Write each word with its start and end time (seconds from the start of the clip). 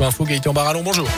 Info. 0.00 0.24
Gaëtan 0.24 0.52
Barallon, 0.52 0.82
bonjour. 0.82 1.08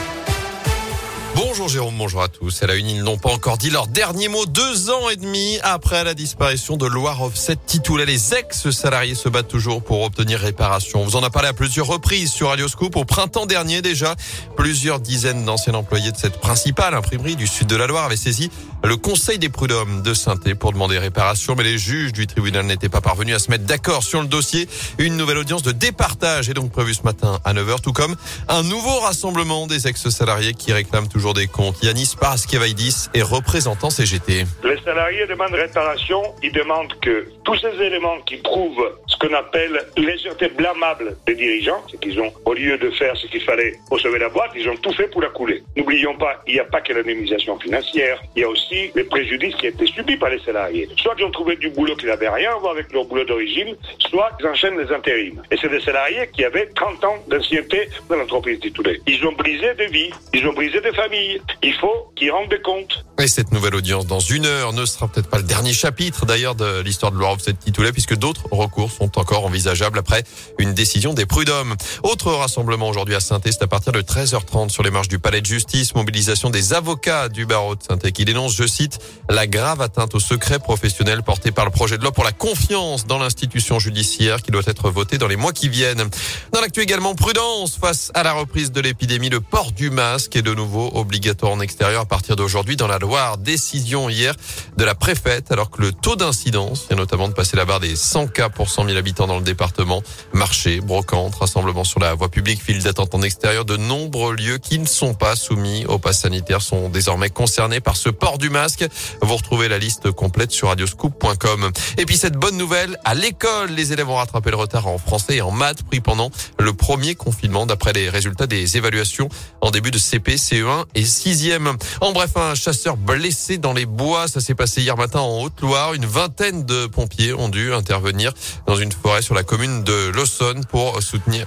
Bonjour 1.39 1.69
Jérôme, 1.69 1.93
bonjour 1.95 2.23
à 2.23 2.29
tous. 2.29 2.63
À 2.63 2.65
la 2.65 2.73
une, 2.73 2.89
ils 2.89 3.03
n'ont 3.03 3.19
pas 3.19 3.29
encore 3.29 3.59
dit 3.59 3.69
leur 3.69 3.85
dernier 3.85 4.27
mot 4.27 4.47
deux 4.47 4.89
ans 4.89 5.07
et 5.09 5.17
demi 5.17 5.59
après 5.61 6.03
la 6.03 6.15
disparition 6.15 6.77
de 6.77 6.87
Loire 6.87 7.21
Offset 7.21 7.57
Titoulet. 7.63 8.07
Les 8.07 8.33
ex-salariés 8.33 9.13
se 9.13 9.29
battent 9.29 9.47
toujours 9.47 9.83
pour 9.83 10.01
obtenir 10.01 10.39
réparation. 10.39 11.01
On 11.01 11.05
vous 11.05 11.15
en 11.15 11.21
a 11.21 11.29
parlé 11.29 11.49
à 11.49 11.53
plusieurs 11.53 11.85
reprises 11.85 12.31
sur 12.31 12.47
Radio 12.49 12.67
Scoop. 12.67 12.95
Au 12.95 13.05
printemps 13.05 13.45
dernier 13.45 13.83
déjà, 13.83 14.15
plusieurs 14.55 14.99
dizaines 14.99 15.45
d'anciens 15.45 15.75
employés 15.75 16.11
de 16.11 16.17
cette 16.17 16.39
principale 16.39 16.95
imprimerie 16.95 17.35
du 17.35 17.45
sud 17.45 17.67
de 17.67 17.75
la 17.75 17.85
Loire 17.85 18.05
avaient 18.05 18.17
saisi 18.17 18.49
le 18.83 18.97
conseil 18.97 19.37
des 19.37 19.49
prud'hommes 19.49 20.01
de 20.01 20.15
saint 20.15 20.37
pour 20.59 20.73
demander 20.73 20.97
réparation. 20.97 21.53
Mais 21.55 21.63
les 21.63 21.77
juges 21.77 22.13
du 22.13 22.25
tribunal 22.25 22.65
n'étaient 22.65 22.89
pas 22.89 23.01
parvenus 23.01 23.35
à 23.35 23.39
se 23.39 23.51
mettre 23.51 23.65
d'accord 23.65 24.01
sur 24.01 24.21
le 24.21 24.27
dossier. 24.27 24.67
Une 24.97 25.15
nouvelle 25.17 25.37
audience 25.37 25.61
de 25.61 25.71
départage 25.71 26.49
est 26.49 26.55
donc 26.55 26.71
prévue 26.71 26.95
ce 26.95 27.03
matin 27.03 27.39
à 27.45 27.53
9h, 27.53 27.81
tout 27.81 27.93
comme 27.93 28.15
un 28.47 28.63
nouveau 28.63 28.99
rassemblement 29.01 29.67
des 29.67 29.87
ex-salariés 29.87 30.55
qui 30.55 30.73
réclament 30.73 31.07
toujours 31.07 31.26
des 31.33 31.47
comptes. 31.47 31.81
Yanis 31.83 32.15
Paraskevadis 32.19 33.09
est 33.13 33.21
représentant 33.21 33.89
CGT. 33.89 34.45
Les 34.63 34.79
salariés 34.83 35.25
demandent 35.27 35.53
réparation. 35.53 36.21
Ils 36.43 36.51
demandent 36.51 36.93
que 37.01 37.27
tous 37.43 37.57
ces 37.57 37.81
éléments 37.81 38.19
qui 38.25 38.37
prouvent 38.37 38.97
ce 39.19 39.27
qu'on 39.27 39.33
appelle 39.33 39.85
légèreté 39.97 40.49
blâmable 40.49 41.17
des 41.25 41.35
dirigeants, 41.35 41.83
c'est 41.89 41.99
qu'ils 41.99 42.19
ont, 42.19 42.31
au 42.45 42.53
lieu 42.53 42.77
de 42.77 42.89
faire 42.91 43.15
ce 43.17 43.27
qu'il 43.27 43.41
fallait 43.41 43.73
pour 43.87 43.99
sauver 43.99 44.19
la 44.19 44.29
boîte, 44.29 44.51
ils 44.55 44.67
ont 44.69 44.75
tout 44.77 44.93
fait 44.93 45.07
pour 45.07 45.21
la 45.21 45.29
couler. 45.29 45.63
N'oublions 45.75 46.15
pas, 46.17 46.41
il 46.47 46.53
n'y 46.53 46.59
a 46.59 46.65
pas 46.65 46.81
que 46.81 46.93
l'indemnisation 46.93 47.59
financière, 47.59 48.21
il 48.35 48.41
y 48.41 48.45
a 48.45 48.49
aussi 48.49 48.91
les 48.95 49.03
préjudices 49.03 49.55
qui 49.55 49.67
ont 49.67 49.69
été 49.69 49.87
subis 49.87 50.17
par 50.17 50.29
les 50.29 50.39
salariés. 50.39 50.87
Soit 50.97 51.15
ils 51.17 51.25
ont 51.25 51.31
trouvé 51.31 51.55
du 51.55 51.69
boulot 51.69 51.95
qui 51.95 52.05
n'avait 52.05 52.29
rien 52.29 52.51
à 52.51 52.59
voir 52.59 52.73
avec 52.73 52.91
leur 52.93 53.05
boulot 53.05 53.25
d'origine, 53.25 53.75
soit 53.99 54.29
ils 54.39 54.47
enchaînent 54.47 54.77
les 54.77 54.93
intérims. 54.93 55.41
Et 55.51 55.57
c'est 55.59 55.69
des 55.69 55.81
salariés 55.81 56.29
qui 56.33 56.43
avaient 56.43 56.67
30 56.75 57.03
ans 57.03 57.15
d'ancienneté 57.27 57.89
dans 58.09 58.17
l'entreprise 58.17 58.59
titulaire. 58.59 58.97
Ils 59.07 59.25
ont 59.25 59.33
brisé 59.33 59.73
des 59.75 59.87
vies, 59.87 60.11
ils 60.33 60.45
ont 60.45 60.53
brisé 60.53 60.79
des 60.81 60.93
familles. 60.93 61.41
Il 61.63 61.73
faut 61.73 62.11
qu'ils 62.15 62.31
rendent 62.31 62.49
des 62.49 62.61
comptes. 62.61 63.03
Et 63.19 63.27
cette 63.27 63.51
nouvelle 63.51 63.75
audience 63.75 64.05
dans 64.05 64.19
une 64.19 64.45
heure 64.45 64.73
ne 64.73 64.85
sera 64.85 65.07
peut-être 65.07 65.29
pas 65.29 65.37
le 65.37 65.43
dernier 65.43 65.73
chapitre 65.73 66.25
d'ailleurs 66.25 66.53
de 66.53 66.81
l'histoire 66.81 67.11
de 67.11 67.17
Loire 67.17 67.35
cette 67.39 67.59
Titoulet 67.59 67.91
puisque 67.91 68.15
d'autres 68.15 68.47
recours 68.51 68.91
sont 68.91 69.06
encore 69.15 69.45
envisageables 69.45 69.99
après 69.99 70.23
une 70.59 70.73
décision 70.73 71.13
des 71.13 71.25
prud'hommes. 71.25 71.75
Autre 72.03 72.31
rassemblement 72.31 72.89
aujourd'hui 72.89 73.15
à 73.15 73.19
saint 73.19 73.39
c'est 73.43 73.61
à 73.61 73.67
partir 73.67 73.93
de 73.93 74.01
13h30 74.01 74.69
sur 74.69 74.83
les 74.83 74.91
marches 74.91 75.07
du 75.07 75.19
palais 75.19 75.41
de 75.41 75.45
justice, 75.45 75.95
mobilisation 75.95 76.49
des 76.49 76.73
avocats 76.73 77.29
du 77.29 77.45
barreau 77.45 77.75
de 77.75 77.83
saint 77.83 77.97
qui 77.97 78.25
dénonce, 78.25 78.55
je 78.55 78.67
cite, 78.67 78.99
la 79.29 79.47
grave 79.47 79.81
atteinte 79.81 80.15
au 80.15 80.19
secret 80.19 80.59
professionnel 80.59 81.23
porté 81.23 81.51
par 81.51 81.65
le 81.65 81.71
projet 81.71 81.97
de 81.97 82.03
loi 82.03 82.11
pour 82.11 82.23
la 82.23 82.31
confiance 82.31 83.05
dans 83.05 83.19
l'institution 83.19 83.79
judiciaire 83.79 84.41
qui 84.41 84.51
doit 84.51 84.63
être 84.65 84.89
voté 84.89 85.17
dans 85.17 85.27
les 85.27 85.35
mois 85.35 85.53
qui 85.53 85.69
viennent. 85.69 86.03
Dans 86.51 86.61
l'actu 86.61 86.81
également, 86.81 87.15
prudence 87.15 87.77
face 87.77 88.11
à 88.13 88.23
la 88.23 88.33
reprise 88.33 88.71
de 88.71 88.81
l'épidémie, 88.81 89.29
le 89.29 89.41
port 89.41 89.71
du 89.71 89.89
masque 89.89 90.35
est 90.35 90.41
de 90.41 90.53
nouveau 90.53 90.91
obligatoire 90.93 91.51
en 91.51 91.59
extérieur 91.59 92.01
à 92.01 92.05
partir 92.05 92.35
d'aujourd'hui 92.35 92.75
dans 92.75 92.87
la 92.87 92.99
Loire. 92.99 93.37
Décision 93.37 94.09
hier 94.09 94.35
de 94.77 94.83
la 94.83 94.95
préfète 94.95 95.51
alors 95.51 95.69
que 95.69 95.81
le 95.81 95.91
taux 95.91 96.15
d'incidence 96.15 96.87
vient 96.87 96.97
notamment 96.97 97.27
de 97.27 97.33
passer 97.33 97.57
la 97.57 97.65
barre 97.65 97.79
des 97.79 97.95
100 97.95 98.27
cas 98.27 98.49
pour 98.49 98.69
100 98.69 98.85
000 98.85 98.96
habitants 98.97 99.27
dans 99.27 99.37
le 99.37 99.43
département. 99.43 100.03
Marché, 100.33 100.81
brocante, 100.81 101.35
rassemblement 101.35 101.83
sur 101.83 101.99
la 101.99 102.13
voie 102.13 102.29
publique, 102.29 102.61
file 102.61 102.83
d'attente 102.83 103.13
en 103.15 103.21
extérieur. 103.21 103.65
De 103.65 103.77
nombreux 103.77 104.35
lieux 104.35 104.57
qui 104.57 104.79
ne 104.79 104.85
sont 104.85 105.13
pas 105.13 105.35
soumis 105.35 105.85
au 105.85 105.99
pass 105.99 106.21
sanitaire 106.21 106.61
sont 106.61 106.89
désormais 106.89 107.29
concernés 107.29 107.79
par 107.79 107.95
ce 107.95 108.09
port 108.09 108.37
du 108.37 108.49
masque. 108.49 108.85
Vous 109.21 109.35
retrouvez 109.35 109.67
la 109.67 109.79
liste 109.79 110.11
complète 110.11 110.51
sur 110.51 110.69
radioscoop.com. 110.69 111.71
Et 111.97 112.05
puis 112.05 112.17
cette 112.17 112.35
bonne 112.35 112.57
nouvelle, 112.57 112.97
à 113.05 113.13
l'école, 113.13 113.69
les 113.71 113.93
élèves 113.93 114.09
ont 114.09 114.15
rattrapé 114.15 114.51
le 114.51 114.57
retard 114.57 114.87
en 114.87 114.97
français 114.97 115.37
et 115.37 115.41
en 115.41 115.51
maths 115.51 115.83
pris 115.83 116.01
pendant 116.01 116.31
le 116.59 116.73
premier 116.73 117.15
confinement 117.15 117.65
d'après 117.65 117.93
les 117.93 118.09
résultats 118.09 118.47
des 118.47 118.77
évaluations 118.77 119.29
en 119.61 119.71
début 119.71 119.91
de 119.91 119.97
CP, 119.97 120.35
CE1 120.35 120.85
et 120.95 121.03
6e. 121.03 121.75
En 122.01 122.11
bref, 122.11 122.31
un 122.35 122.55
chasseur 122.55 122.97
blessé 122.97 123.57
dans 123.57 123.73
les 123.73 123.85
bois, 123.85 124.27
ça 124.27 124.41
s'est 124.41 124.55
passé 124.55 124.81
hier 124.81 124.97
matin 124.97 125.19
en 125.19 125.41
Haute-Loire. 125.41 125.93
Une 125.93 126.05
vingtaine 126.05 126.65
de 126.65 126.87
pompiers 126.87 127.33
ont 127.33 127.49
dû 127.49 127.73
intervenir 127.73 128.33
dans 128.65 128.75
une 128.75 128.86
forêt 128.93 129.21
sur 129.21 129.35
la 129.35 129.43
commune 129.43 129.83
de 129.83 130.09
Laussonne 130.09 130.65
pour 130.65 131.01
soutenir 131.01 131.45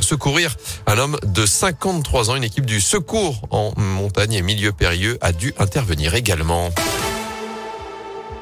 secourir 0.00 0.56
un 0.86 0.98
homme 0.98 1.18
de 1.24 1.46
53 1.46 2.30
ans. 2.30 2.36
Une 2.36 2.44
équipe 2.44 2.66
du 2.66 2.80
secours 2.80 3.42
en 3.50 3.72
montagne 3.76 4.34
et 4.34 4.42
milieu 4.42 4.72
périlleux 4.72 5.18
a 5.20 5.32
dû 5.32 5.54
intervenir 5.58 6.14
également. 6.14 6.70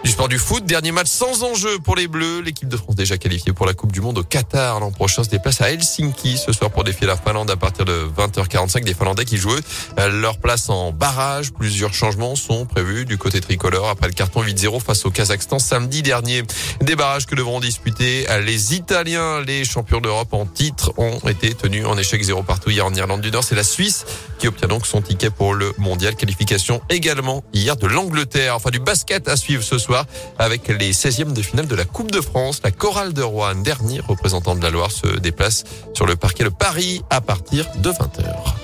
Du 0.02 0.10
sport 0.10 0.28
du 0.28 0.38
foot, 0.38 0.64
dernier 0.64 0.92
match 0.92 1.08
sans 1.08 1.42
enjeu 1.42 1.78
pour 1.78 1.94
les 1.94 2.08
Bleus. 2.08 2.40
L'équipe 2.40 2.68
de 2.68 2.76
France 2.78 2.96
déjà 2.96 3.18
qualifiée 3.18 3.52
pour 3.52 3.66
la 3.66 3.74
Coupe 3.74 3.92
du 3.92 4.00
Monde 4.00 4.16
au 4.16 4.22
Qatar 4.22 4.80
l'an 4.80 4.90
prochain 4.90 5.22
se 5.24 5.28
déplace 5.28 5.60
à 5.60 5.70
Helsinki 5.70 6.38
ce 6.38 6.52
soir 6.52 6.70
pour 6.70 6.84
défier 6.84 7.06
la 7.06 7.16
Finlande 7.16 7.50
à 7.50 7.56
partir 7.56 7.84
de 7.84 8.08
20h45. 8.16 8.82
Des 8.84 8.94
Finlandais 8.94 9.26
qui 9.26 9.36
jouent 9.36 9.58
leur 9.98 10.38
place 10.38 10.70
en 10.70 10.92
barrage. 10.92 11.52
Plusieurs 11.52 11.92
changements 11.92 12.34
sont 12.34 12.64
prévus 12.64 13.04
du 13.04 13.18
côté 13.18 13.42
tricolore 13.42 13.90
après 13.90 14.06
le 14.06 14.14
carton 14.14 14.42
8-0 14.42 14.80
face 14.80 15.04
au 15.04 15.10
Kazakhstan 15.10 15.58
samedi 15.58 16.02
dernier. 16.02 16.44
Des 16.80 16.96
barrages 16.96 17.26
que 17.26 17.34
devront 17.34 17.60
disputer 17.60 18.26
les 18.42 18.74
Italiens, 18.74 19.42
les 19.42 19.66
champions 19.66 20.00
d'Europe 20.00 20.32
en 20.32 20.46
titre, 20.46 20.94
ont 20.96 21.18
été 21.28 21.52
tenus 21.52 21.84
en 21.84 21.98
échec 21.98 22.22
0 22.22 22.42
partout 22.42 22.70
hier 22.70 22.86
en 22.86 22.94
Irlande 22.94 23.20
du 23.20 23.30
Nord. 23.30 23.44
C'est 23.44 23.54
la 23.54 23.64
Suisse 23.64 24.06
qui 24.40 24.48
obtient 24.48 24.68
donc 24.68 24.86
son 24.86 25.02
ticket 25.02 25.30
pour 25.30 25.54
le 25.54 25.72
mondial. 25.78 26.16
Qualification 26.16 26.80
également 26.88 27.44
hier 27.52 27.76
de 27.76 27.86
l'Angleterre. 27.86 28.56
Enfin 28.56 28.70
du 28.70 28.80
basket 28.80 29.28
à 29.28 29.36
suivre 29.36 29.62
ce 29.62 29.78
soir 29.78 30.06
avec 30.38 30.68
les 30.68 30.92
16e 30.92 31.32
de 31.32 31.42
finale 31.42 31.66
de 31.66 31.76
la 31.76 31.84
Coupe 31.84 32.10
de 32.10 32.20
France. 32.20 32.60
La 32.64 32.70
chorale 32.70 33.12
de 33.12 33.22
Rouen, 33.22 33.54
dernier 33.56 34.00
représentant 34.00 34.56
de 34.56 34.62
la 34.62 34.70
Loire, 34.70 34.90
se 34.90 35.06
déplace 35.18 35.64
sur 35.94 36.06
le 36.06 36.16
parquet 36.16 36.44
de 36.44 36.48
Paris 36.48 37.02
à 37.10 37.20
partir 37.20 37.66
de 37.76 37.90
20h. 37.90 38.59